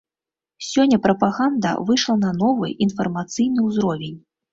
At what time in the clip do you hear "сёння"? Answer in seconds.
0.67-0.97